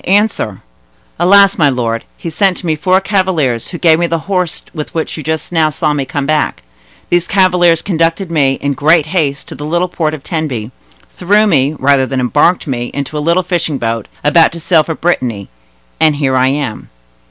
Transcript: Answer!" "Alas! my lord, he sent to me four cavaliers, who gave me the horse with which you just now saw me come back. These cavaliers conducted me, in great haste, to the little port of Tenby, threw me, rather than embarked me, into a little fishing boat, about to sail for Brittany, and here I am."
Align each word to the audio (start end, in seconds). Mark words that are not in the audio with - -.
Answer!" 0.05 0.63
"Alas! 1.19 1.59
my 1.59 1.69
lord, 1.69 2.05
he 2.17 2.31
sent 2.31 2.57
to 2.57 2.65
me 2.65 2.75
four 2.75 2.99
cavaliers, 2.99 3.67
who 3.67 3.77
gave 3.77 3.99
me 3.99 4.07
the 4.07 4.17
horse 4.25 4.63
with 4.73 4.91
which 4.95 5.15
you 5.15 5.21
just 5.21 5.51
now 5.51 5.69
saw 5.69 5.93
me 5.93 6.05
come 6.05 6.25
back. 6.25 6.63
These 7.11 7.27
cavaliers 7.27 7.83
conducted 7.83 8.31
me, 8.31 8.53
in 8.61 8.73
great 8.73 9.05
haste, 9.05 9.47
to 9.49 9.53
the 9.53 9.63
little 9.63 9.87
port 9.87 10.15
of 10.15 10.23
Tenby, 10.23 10.71
threw 11.11 11.45
me, 11.45 11.75
rather 11.77 12.07
than 12.07 12.19
embarked 12.19 12.65
me, 12.65 12.89
into 12.95 13.15
a 13.15 13.19
little 13.21 13.43
fishing 13.43 13.77
boat, 13.77 14.07
about 14.23 14.51
to 14.53 14.59
sail 14.59 14.81
for 14.83 14.95
Brittany, 14.95 15.49
and 15.99 16.15
here 16.15 16.35
I 16.35 16.47
am." 16.47 16.89